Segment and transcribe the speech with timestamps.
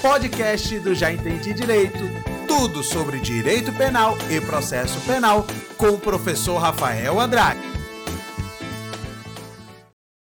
[0.00, 1.98] podcast do Já Entendi Direito.
[2.48, 5.44] Tudo sobre direito penal e processo penal
[5.76, 7.60] com o professor Rafael Andrade.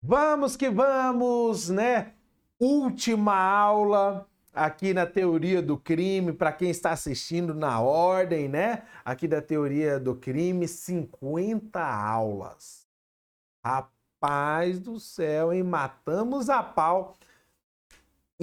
[0.01, 2.11] Vamos que vamos, né?
[2.59, 8.83] Última aula aqui na teoria do crime, para quem está assistindo na ordem, né?
[9.05, 12.85] Aqui da teoria do crime, 50 aulas.
[13.63, 15.63] Rapaz do céu, hein?
[15.63, 17.15] Matamos a pau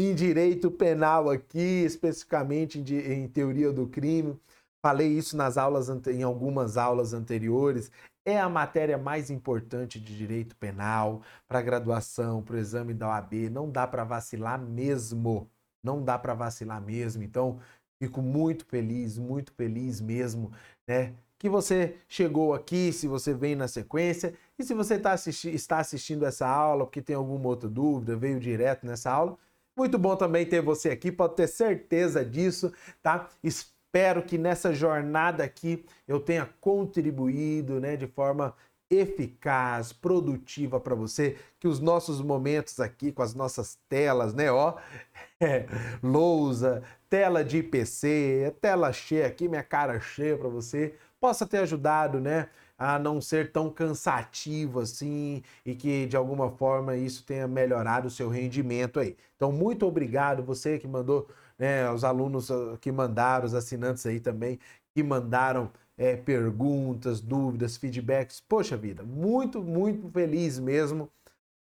[0.03, 4.39] em direito penal aqui, especificamente em, em teoria do crime.
[4.85, 7.91] Falei isso nas aulas em algumas aulas anteriores.
[8.25, 13.51] É a matéria mais importante de direito penal para graduação, para o exame da OAB.
[13.51, 15.51] Não dá para vacilar mesmo
[15.83, 17.23] não dá para vacilar mesmo.
[17.23, 17.59] Então,
[18.03, 20.53] fico muito feliz, muito feliz mesmo,
[20.87, 21.15] né?
[21.39, 25.79] Que você chegou aqui, se você vem na sequência, e se você tá assisti está
[25.79, 29.39] assistindo essa aula, porque tem alguma outra dúvida, veio direto nessa aula,
[29.77, 33.29] muito bom também ter você aqui, pode ter certeza disso, tá?
[33.43, 38.55] Espero que nessa jornada aqui eu tenha contribuído, né, de forma
[38.91, 44.77] eficaz, produtiva para você, que os nossos momentos aqui com as nossas telas, né, ó,
[45.41, 45.67] é,
[46.03, 52.21] lousa, tela de IPC, tela cheia aqui, minha cara cheia para você, possa ter ajudado,
[52.21, 52.49] né,
[52.81, 58.11] a não ser tão cansativo assim e que de alguma forma isso tenha melhorado o
[58.11, 59.19] seu rendimento aí.
[59.37, 64.19] Então, muito obrigado você que mandou, né, os alunos ah, que mandaram, os assinantes aí
[64.19, 64.59] também
[64.95, 68.41] que mandaram é, perguntas, dúvidas, feedbacks.
[68.41, 71.11] Poxa vida, muito, muito feliz mesmo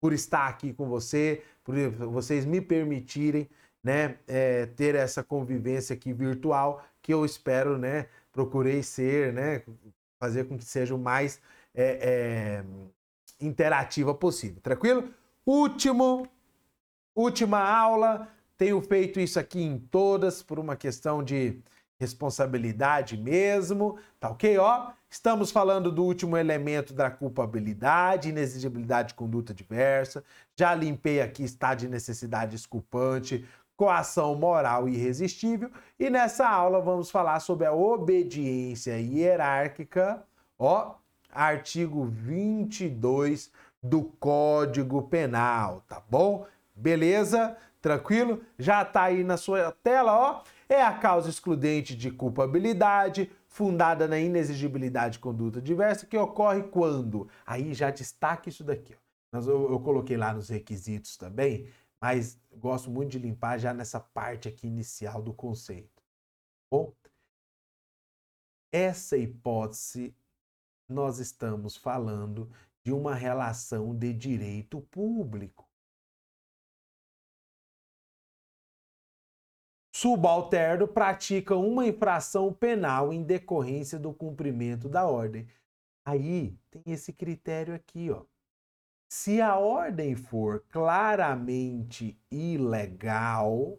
[0.01, 1.75] por estar aqui com você, por
[2.09, 3.47] vocês me permitirem
[3.85, 9.63] né, é, ter essa convivência aqui virtual, que eu espero, né, procurei ser, né,
[10.21, 11.41] fazer com que seja o mais
[11.75, 12.65] é, é,
[13.41, 15.09] interativa possível, tranquilo?
[15.47, 16.29] Último,
[17.17, 21.59] última aula, tenho feito isso aqui em todas por uma questão de
[21.98, 24.57] responsabilidade mesmo, tá ok?
[24.59, 30.25] Ó, estamos falando do último elemento da culpabilidade, inexigibilidade de conduta diversa.
[30.59, 33.47] Já limpei aqui estado de necessidade desculpante,
[33.80, 35.70] coação moral irresistível.
[35.98, 40.23] E nessa aula vamos falar sobre a obediência hierárquica,
[40.58, 40.96] ó,
[41.33, 43.51] artigo 22
[43.83, 46.46] do Código Penal, tá bom?
[46.77, 47.57] Beleza?
[47.80, 48.42] Tranquilo?
[48.58, 50.42] Já tá aí na sua tela, ó
[50.73, 57.29] é a causa excludente de culpabilidade, fundada na inexigibilidade de conduta diversa, que ocorre quando?
[57.45, 58.95] Aí já destaque isso daqui.
[58.95, 59.39] Ó.
[59.39, 61.67] Eu, eu coloquei lá nos requisitos também,
[62.00, 66.02] mas gosto muito de limpar já nessa parte aqui inicial do conceito.
[66.70, 66.94] Bom,
[68.72, 70.14] essa hipótese
[70.88, 72.50] nós estamos falando
[72.83, 75.70] de uma relação de direito público.
[80.00, 85.46] subalterno pratica uma infração penal em decorrência do cumprimento da ordem.
[86.06, 88.24] Aí tem esse critério aqui, ó.
[89.13, 93.77] Se a ordem for claramente ilegal,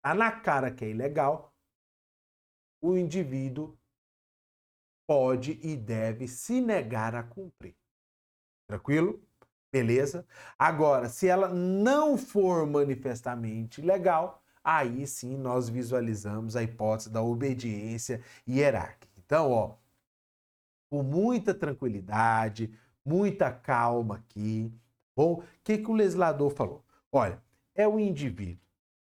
[0.00, 1.54] tá na cara que é ilegal,
[2.80, 3.78] o indivíduo
[5.06, 7.76] pode e deve se negar a cumprir.
[8.66, 9.22] Tranquilo?
[9.70, 10.26] Beleza?
[10.58, 18.24] Agora, se ela não for manifestamente legal, aí sim nós visualizamos a hipótese da obediência
[18.48, 19.12] hierárquica.
[19.18, 19.76] Então, ó,
[20.88, 22.72] com muita tranquilidade,
[23.04, 25.32] muita calma aqui, tá bom?
[25.34, 26.84] O que, que o legislador falou?
[27.10, 27.42] Olha,
[27.74, 28.62] é o indivíduo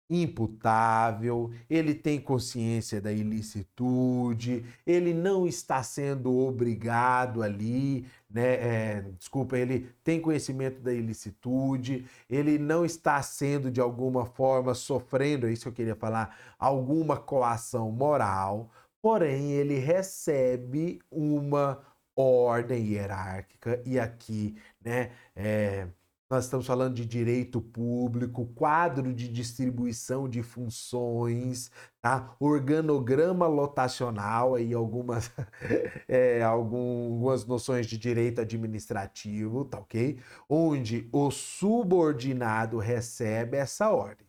[0.09, 8.55] imputável, ele tem consciência da ilicitude, ele não está sendo obrigado ali, né?
[8.55, 15.47] É, desculpa, ele tem conhecimento da ilicitude, ele não está sendo de alguma forma sofrendo,
[15.47, 21.81] é isso que eu queria falar, alguma coação moral, porém ele recebe uma
[22.17, 25.11] ordem hierárquica e aqui, né?
[25.35, 25.89] É,
[26.35, 31.71] nós estamos falando de direito público, quadro de distribuição de funções,
[32.01, 32.35] tá?
[32.41, 35.31] organograma lotacional, aí algumas,
[36.09, 40.19] é, algumas noções de direito administrativo, tá ok?
[40.49, 44.27] Onde o subordinado recebe essa ordem.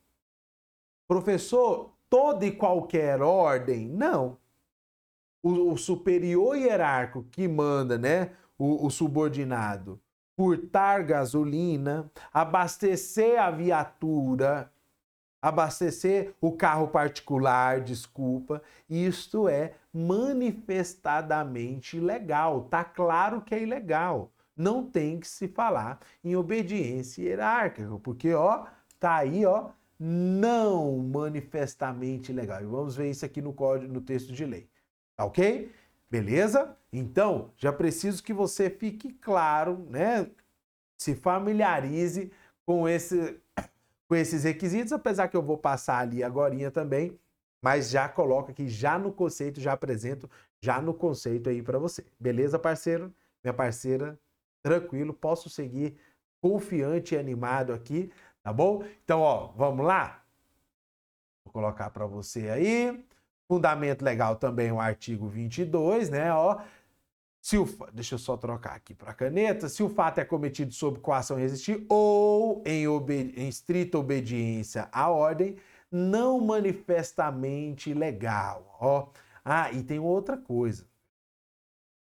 [1.08, 3.88] Professor, toda e qualquer ordem?
[3.88, 4.38] Não.
[5.46, 8.32] O, o superior hierárquico que manda, né?
[8.58, 10.00] o, o subordinado
[10.36, 14.70] furtar gasolina, abastecer a viatura,
[15.42, 22.66] abastecer o carro particular, desculpa, isto é manifestadamente ilegal.
[22.66, 24.30] Tá claro que é ilegal.
[24.58, 28.66] Não tem que se falar em obediência hierárquica, porque ó,
[29.00, 32.62] tá aí, ó, não manifestamente legal.
[32.62, 34.68] E vamos ver isso aqui no código, no texto de lei.
[35.16, 35.72] Tá ok?
[36.10, 36.78] Beleza?
[36.92, 40.30] Então, já preciso que você fique claro, né?
[40.98, 42.32] Se familiarize
[42.66, 43.40] com, esse,
[44.08, 47.20] com esses requisitos, apesar que eu vou passar ali agora também,
[47.62, 50.30] mas já coloca aqui, já no conceito, já apresento,
[50.62, 52.06] já no conceito aí para você.
[52.20, 53.14] Beleza, parceiro?
[53.44, 54.20] Minha parceira,
[54.62, 55.98] tranquilo, posso seguir
[56.42, 58.12] confiante e animado aqui,
[58.44, 58.84] tá bom?
[59.04, 60.24] Então, ó, vamos lá?
[61.44, 63.04] Vou colocar para você aí.
[63.48, 66.62] Fundamento legal também o artigo 22, né, ó.
[67.42, 69.70] Se o, deixa eu só trocar aqui para a caneta.
[69.70, 72.86] Se o fato é cometido sob coação resistir ou em,
[73.36, 75.56] em estrita obediência à ordem,
[75.92, 78.76] não manifestamente legal.
[78.82, 79.10] Ó.
[79.44, 80.88] Ah, e tem outra coisa.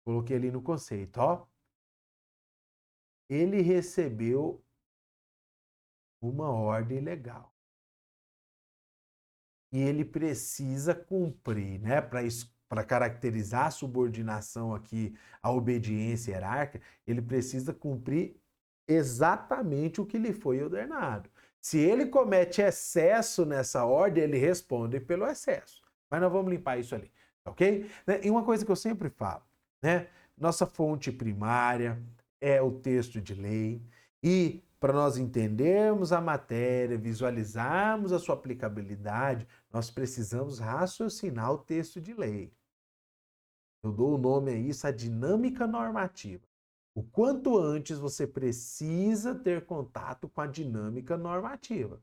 [0.05, 1.47] Coloquei ali no conceito, ó.
[3.29, 4.63] Ele recebeu
[6.23, 7.53] uma ordem legal.
[9.75, 12.23] E ele precisa cumprir, né, para
[12.69, 18.37] para caracterizar a subordinação aqui, a obediência hierárquica, ele precisa cumprir
[18.89, 21.29] exatamente o que lhe foi ordenado.
[21.61, 25.83] Se ele comete excesso nessa ordem, ele responde pelo excesso.
[26.11, 27.11] Mas nós vamos limpar isso ali,
[27.45, 27.91] ok?
[28.07, 29.43] Né, e uma coisa que eu sempre falo,
[29.83, 30.07] né?
[30.37, 32.01] Nossa fonte primária
[32.41, 33.83] é o texto de lei
[34.23, 42.03] e para nós entendermos a matéria, visualizarmos a sua aplicabilidade, nós precisamos raciocinar o texto
[42.03, 42.53] de lei.
[43.83, 46.47] Eu dou o nome a isso, a dinâmica normativa.
[46.95, 51.99] O quanto antes você precisa ter contato com a dinâmica normativa.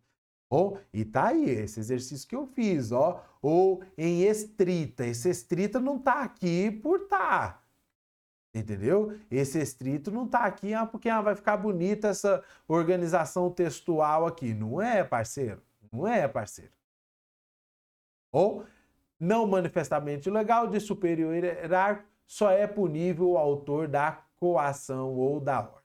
[0.49, 3.23] Ou, e tá aí, esse exercício que eu fiz, ó.
[3.43, 5.05] Ou em estrita.
[5.05, 7.60] Esse estrita não tá aqui por tá.
[8.53, 9.17] Entendeu?
[9.29, 14.53] Esse estrito não tá aqui ah, porque ah, vai ficar bonita essa organização textual aqui.
[14.53, 15.61] Não é, parceiro.
[15.91, 16.71] Não é, parceiro.
[18.31, 18.65] Ou
[19.19, 25.59] não manifestamente legal de superior hierárquico, só é punível o autor da coação ou da
[25.59, 25.81] ordem.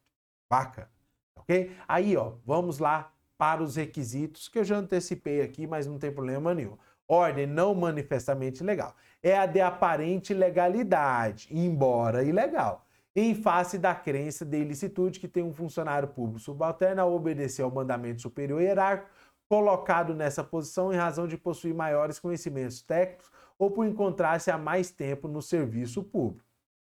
[0.51, 0.91] Bacana.
[1.37, 1.77] Ok?
[1.87, 6.11] Aí, ó, vamos lá para os requisitos que eu já antecipei aqui, mas não tem
[6.11, 6.77] problema nenhum.
[7.09, 8.95] Ordem não manifestamente legal.
[9.23, 15.43] É a de aparente legalidade, embora ilegal, em face da crença de ilicitude que tem
[15.43, 19.11] um funcionário público subalterno a obedecer ao mandamento superior hierárquico
[19.49, 24.91] colocado nessa posição em razão de possuir maiores conhecimentos técnicos ou por encontrar-se há mais
[24.91, 26.45] tempo no serviço público.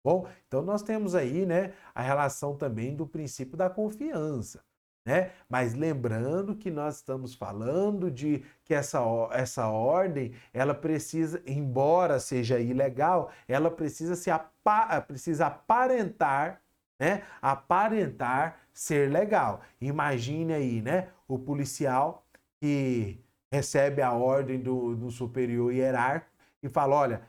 [0.03, 4.63] Bom, então nós temos aí, né, a relação também do princípio da confiança,
[5.05, 5.31] né?
[5.47, 8.99] Mas lembrando que nós estamos falando de que essa,
[9.31, 16.61] essa ordem, ela precisa, embora seja ilegal, ela precisa se apa, precisa aparentar,
[16.99, 17.23] né?
[17.41, 19.61] Aparentar ser legal.
[19.79, 22.25] Imagine aí, né, o policial
[22.59, 27.21] que recebe a ordem do, do superior hierárquico e fala: olha,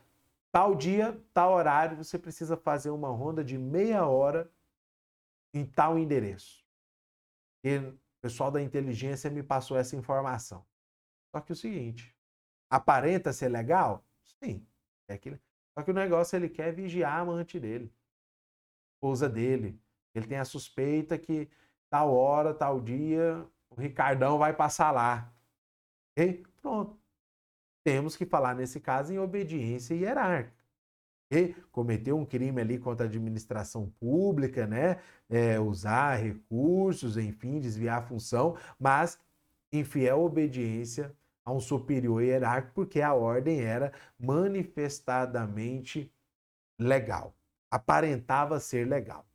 [0.50, 4.50] tal dia, tal horário, você precisa fazer uma ronda de meia hora
[5.52, 6.65] em tal endereço.
[7.64, 10.64] E o pessoal da inteligência me passou essa informação.
[11.34, 12.14] Só que o seguinte,
[12.70, 14.04] aparenta ser legal?
[14.42, 14.66] Sim.
[15.08, 15.38] É aquilo.
[15.74, 19.80] Só que o negócio ele quer vigiar a amante dele, a esposa dele.
[20.14, 21.50] Ele tem a suspeita que
[21.90, 25.32] tal hora, tal dia, o Ricardão vai passar lá.
[26.12, 26.44] Ok?
[26.62, 26.98] Pronto.
[27.84, 30.55] Temos que falar nesse caso em obediência hierárquica.
[31.72, 35.00] Cometeu um crime ali contra a administração pública, né?
[35.28, 39.18] É, usar recursos, enfim, desviar a função, mas
[39.72, 41.14] em fiel obediência
[41.44, 46.12] a um superior hierárquico, porque a ordem era manifestadamente
[46.78, 47.34] legal,
[47.70, 49.26] aparentava ser legal.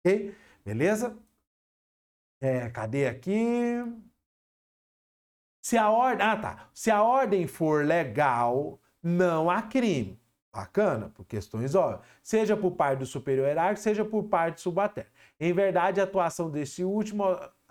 [0.00, 0.34] Ok?
[0.64, 1.16] Beleza?
[2.40, 3.76] É, cadê aqui?
[5.62, 10.21] Se a ordem, ah tá, se a ordem for legal, não há crime.
[10.54, 12.02] Bacana, por questões óbvias.
[12.22, 15.10] Seja por parte do superior hierárquico, seja por parte subalterno.
[15.40, 17.24] Em verdade, a atuação desse último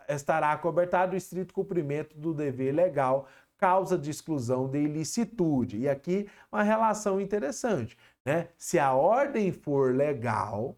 [0.10, 5.78] estará cobertada do estrito cumprimento do dever legal, causa de exclusão de ilicitude.
[5.78, 7.96] E aqui uma relação interessante,
[8.26, 8.48] né?
[8.58, 10.76] Se a ordem for legal,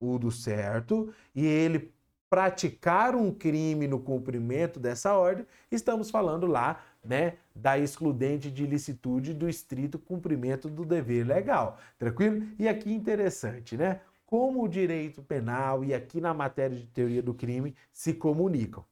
[0.00, 1.94] o do certo, e ele
[2.28, 9.32] praticar um crime no cumprimento dessa ordem, estamos falando lá, né, da excludente de ilicitude
[9.32, 11.78] do estrito cumprimento do dever legal.
[11.98, 12.46] Tranquilo?
[12.58, 14.00] E aqui interessante, né?
[14.26, 18.84] Como o direito penal e aqui na matéria de teoria do crime se comunicam,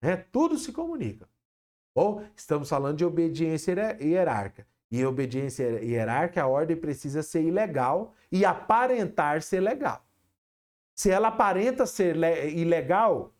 [0.00, 0.16] né?
[0.30, 1.28] Tudo se comunica.
[1.94, 4.66] Ou estamos falando de obediência hierárquica.
[4.90, 10.04] E obediência hierárquica, a ordem precisa ser ilegal e aparentar ser legal.
[10.94, 12.14] Se ela aparenta ser
[12.54, 13.34] ilegal,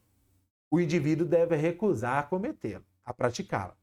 [0.71, 3.77] o indivíduo deve recusar a cometê-la, a praticá-la.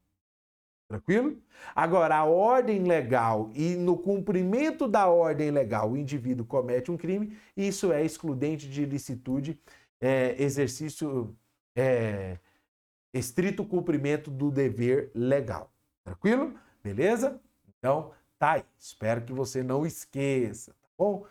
[0.90, 1.38] Tranquilo?
[1.76, 7.38] Agora, a ordem legal e no cumprimento da ordem legal o indivíduo comete um crime,
[7.56, 9.60] isso é excludente de ilicitude,
[10.02, 11.38] é, exercício,
[11.76, 12.40] é,
[13.14, 15.72] estrito cumprimento do dever legal.
[16.04, 16.56] Tranquilo?
[16.84, 17.40] Beleza?
[17.78, 18.64] Então, tá aí.
[18.80, 21.24] Espero que você não esqueça, tá bom?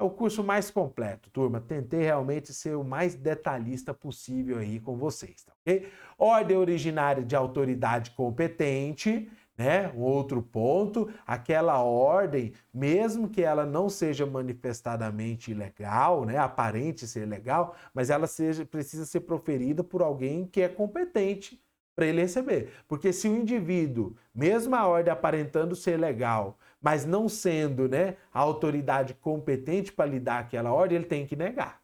[0.00, 1.60] É o curso mais completo, turma.
[1.60, 5.86] Tentei realmente ser o mais detalhista possível aí com vocês, tá ok?
[6.16, 9.92] Ordem originária de autoridade competente, né?
[9.94, 16.38] Um outro ponto, aquela ordem, mesmo que ela não seja manifestadamente ilegal, né?
[16.38, 21.62] Aparente ser legal, mas ela seja, precisa ser proferida por alguém que é competente
[21.94, 22.72] para ele receber.
[22.88, 28.40] Porque se o indivíduo, mesmo a ordem aparentando ser legal, mas não sendo né, a
[28.40, 31.80] autoridade competente para lhe dar aquela ordem, ele tem que negar.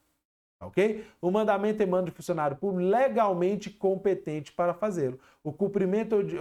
[0.60, 1.04] Ok?
[1.20, 5.18] O mandamento emana do funcionário público legalmente competente para fazê-lo.
[5.44, 6.38] O cumprimento de,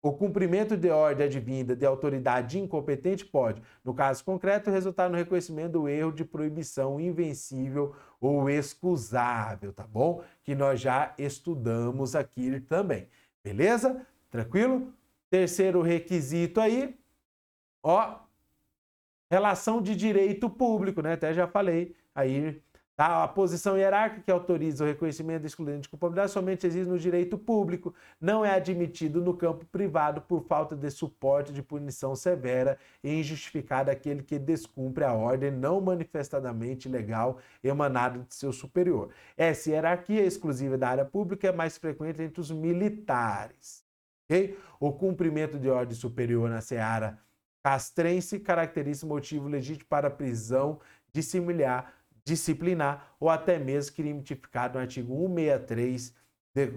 [0.00, 5.72] o cumprimento de ordem advinda de autoridade incompetente pode, no caso concreto, resultar no reconhecimento
[5.72, 10.22] do erro de proibição invencível ou excusável, tá bom?
[10.44, 13.08] Que nós já estudamos aqui também.
[13.42, 14.06] Beleza?
[14.30, 14.92] Tranquilo?
[15.30, 16.96] Terceiro requisito aí,
[17.82, 18.18] ó,
[19.30, 21.14] relação de direito público, né?
[21.14, 22.62] Até já falei aí.
[22.96, 23.24] Tá?
[23.24, 27.94] A posição hierárquica que autoriza o reconhecimento excludente de culpabilidade somente existe no direito público,
[28.18, 33.92] não é admitido no campo privado por falta de suporte de punição severa e injustificada
[33.92, 39.10] aquele que descumpre a ordem não manifestadamente legal emanada de seu superior.
[39.36, 43.85] Essa hierarquia exclusiva da área pública é mais frequente entre os militares.
[44.28, 44.58] Okay?
[44.78, 47.18] O cumprimento de ordem superior na seara
[47.62, 50.78] castrense caracteriza motivo legítimo para prisão
[51.12, 51.92] dissimilar,
[52.24, 56.14] disciplinar ou até mesmo crime tipificado no artigo 163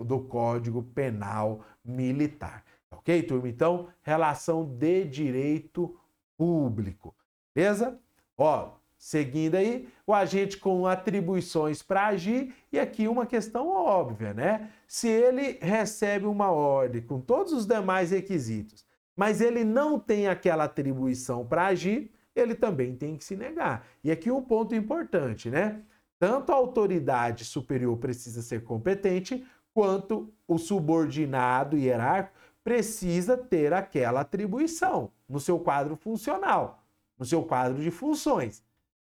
[0.06, 2.64] do Código Penal Militar.
[2.92, 3.48] Ok, turma?
[3.48, 5.96] Então, relação de direito
[6.38, 7.16] público.
[7.54, 8.00] Beleza?
[8.38, 14.70] Ó, Seguindo aí, o agente com atribuições para agir, e aqui uma questão óbvia, né?
[14.86, 20.66] Se ele recebe uma ordem com todos os demais requisitos, mas ele não tem aquela
[20.66, 23.88] atribuição para agir, ele também tem que se negar.
[24.04, 25.82] E aqui um ponto importante, né?
[26.20, 35.10] Tanto a autoridade superior precisa ser competente, quanto o subordinado hierárquico precisa ter aquela atribuição
[35.28, 36.84] no seu quadro funcional,
[37.18, 38.62] no seu quadro de funções.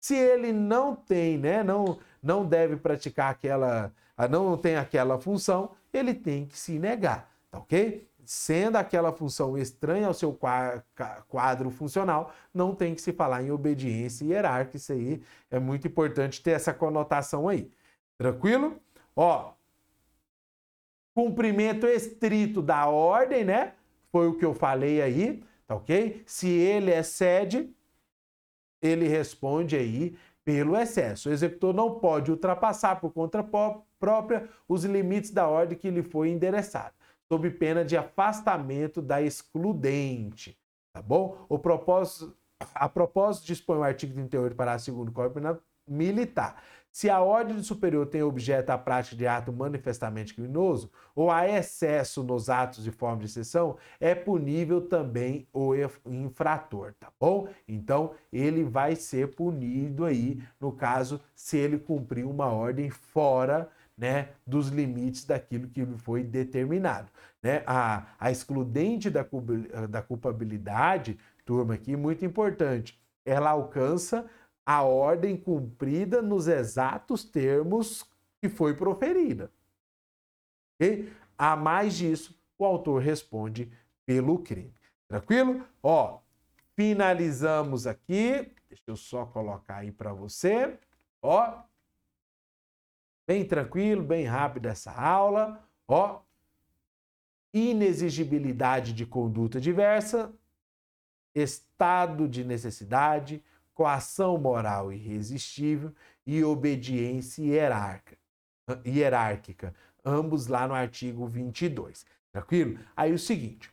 [0.00, 3.92] Se ele não tem, né, não, não deve praticar aquela,
[4.30, 8.06] não tem aquela função, ele tem que se negar, tá ok?
[8.24, 10.38] Sendo aquela função estranha ao seu
[11.28, 16.42] quadro funcional, não tem que se falar em obediência hierárquica, isso aí é muito importante
[16.42, 17.70] ter essa conotação aí.
[18.18, 18.78] Tranquilo?
[19.16, 19.52] Ó,
[21.14, 23.72] cumprimento estrito da ordem, né?
[24.12, 26.22] Foi o que eu falei aí, tá ok?
[26.26, 27.74] Se ele excede,
[28.82, 31.28] ele responde aí pelo excesso.
[31.28, 33.44] O executor não pode ultrapassar por conta
[33.98, 36.94] própria os limites da ordem que lhe foi endereçada,
[37.30, 40.58] sob pena de afastamento da excludente.
[40.92, 41.44] Tá bom?
[41.48, 42.34] O propósito,
[42.74, 45.40] a propósito dispõe o artigo 38 para a segundo Código
[45.86, 46.62] Militar
[46.98, 52.24] se a ordem superior tem objeto a prática de ato manifestamente criminoso ou há excesso
[52.24, 57.46] nos atos de forma de exceção, é punível também o infrator, tá bom?
[57.68, 64.30] Então, ele vai ser punido aí, no caso, se ele cumprir uma ordem fora né,
[64.44, 67.12] dos limites daquilo que foi determinado.
[67.40, 67.62] Né?
[67.64, 69.24] A, a excludente da,
[69.88, 74.28] da culpabilidade, turma aqui, muito importante, ela alcança
[74.68, 78.06] a ordem cumprida nos exatos termos
[78.38, 79.50] que foi proferida.
[80.78, 81.08] E,
[81.38, 83.72] a mais disso, o autor responde
[84.04, 84.74] pelo crime.
[85.08, 85.66] Tranquilo?
[85.82, 86.20] Ó,
[86.76, 88.54] finalizamos aqui.
[88.68, 90.78] Deixa eu só colocar aí para você.
[91.22, 91.62] Ó,
[93.26, 95.66] bem tranquilo, bem rápido essa aula.
[95.88, 96.20] Ó,
[97.54, 100.30] inexigibilidade de conduta diversa,
[101.34, 103.42] estado de necessidade,
[103.78, 105.94] coação moral irresistível
[106.26, 107.44] e obediência
[108.84, 109.72] hierárquica,
[110.04, 112.04] ambos lá no artigo 22.
[112.32, 112.80] Tranquilo?
[112.96, 113.72] Aí o seguinte,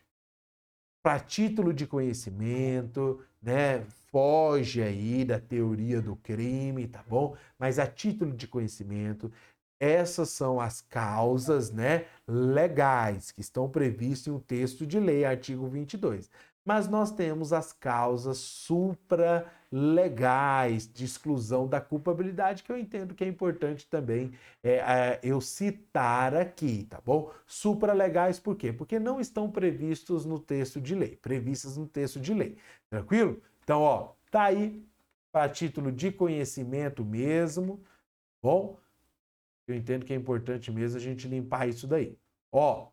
[1.02, 7.36] para título de conhecimento, né, foge aí da teoria do crime, tá bom?
[7.58, 9.32] Mas a título de conhecimento,
[9.80, 15.66] essas são as causas, né, legais que estão previstas em um texto de lei, artigo
[15.66, 16.30] 22.
[16.64, 23.22] Mas nós temos as causas supra legais de exclusão da culpabilidade, que eu entendo que
[23.22, 27.30] é importante também é, é, eu citar aqui, tá bom?
[27.46, 28.72] Supralegais por quê?
[28.72, 32.56] Porque não estão previstos no texto de lei, previstas no texto de lei,
[32.88, 33.42] tranquilo?
[33.62, 34.82] Então, ó, tá aí
[35.30, 37.84] para título de conhecimento mesmo,
[38.42, 38.78] bom?
[39.68, 42.16] Eu entendo que é importante mesmo a gente limpar isso daí.
[42.50, 42.88] Ó,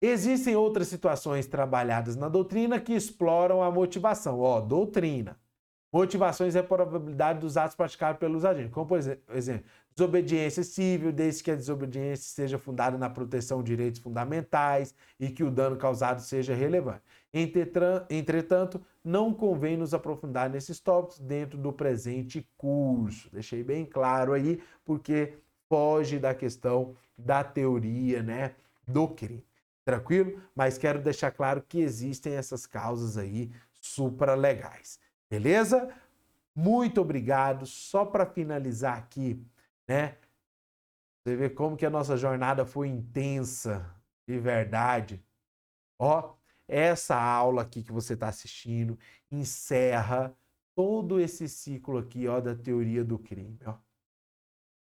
[0.00, 4.38] Existem outras situações trabalhadas na doutrina que exploram a motivação.
[4.38, 5.36] Ó, doutrina.
[5.92, 8.72] Motivações é a probabilidade dos atos praticados pelos agentes.
[8.72, 9.64] Como, por exemplo,
[9.96, 15.42] desobediência civil, desde que a desobediência seja fundada na proteção de direitos fundamentais e que
[15.42, 17.02] o dano causado seja relevante.
[18.08, 23.28] Entretanto, não convém nos aprofundar nesses tópicos dentro do presente curso.
[23.32, 25.38] Deixei bem claro aí, porque
[25.68, 28.54] foge da questão da teoria, né,
[28.86, 29.47] do crime
[29.88, 30.42] tranquilo?
[30.54, 35.88] Mas quero deixar claro que existem essas causas aí supralegais, beleza?
[36.54, 37.64] Muito obrigado.
[37.64, 39.42] Só para finalizar aqui,
[39.88, 40.18] né?
[41.24, 43.90] Você vê como que a nossa jornada foi intensa,
[44.28, 45.24] de verdade.
[45.98, 46.34] Ó,
[46.68, 48.98] essa aula aqui que você está assistindo
[49.30, 50.36] encerra
[50.74, 53.74] todo esse ciclo aqui, ó, da teoria do crime, ó.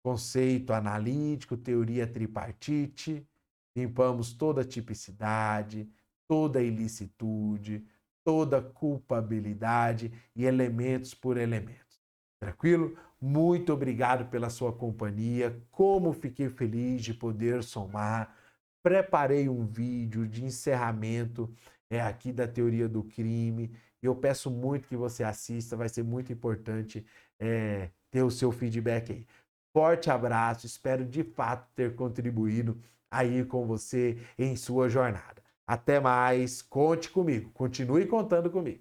[0.02, 3.26] Conceito analítico, teoria tripartite,
[3.76, 5.88] Limpamos toda tipicidade,
[6.28, 7.84] toda ilicitude,
[8.24, 12.00] toda culpabilidade e elementos por elementos.
[12.40, 12.96] Tranquilo?
[13.20, 15.62] Muito obrigado pela sua companhia.
[15.70, 18.36] Como fiquei feliz de poder somar.
[18.82, 21.50] Preparei um vídeo de encerramento
[21.88, 23.74] é, aqui da teoria do crime.
[24.02, 27.04] Eu peço muito que você assista, vai ser muito importante
[27.38, 29.26] é, ter o seu feedback aí.
[29.72, 32.78] Forte abraço, espero de fato ter contribuído
[33.14, 35.42] aí com você em sua jornada.
[35.66, 38.80] Até mais, conte comigo, continue contando comigo.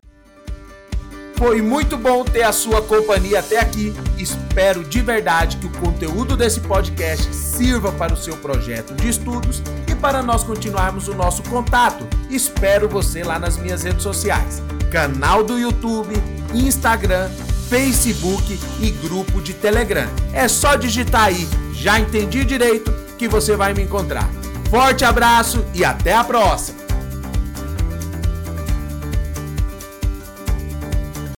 [1.37, 3.93] Foi muito bom ter a sua companhia até aqui.
[4.17, 9.61] Espero de verdade que o conteúdo desse podcast sirva para o seu projeto de estudos
[9.91, 12.07] e para nós continuarmos o nosso contato.
[12.29, 16.13] Espero você lá nas minhas redes sociais: canal do YouTube,
[16.53, 17.29] Instagram,
[17.67, 20.07] Facebook e grupo de Telegram.
[20.31, 24.29] É só digitar aí, já entendi direito que você vai me encontrar.
[24.69, 26.82] Forte abraço e até a próxima!